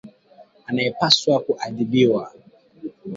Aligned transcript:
Anayepaswa 0.67 1.35
kuabudiwa. 1.45 2.23